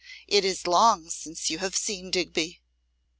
[0.27, 2.59] It is long since you have seen Digby.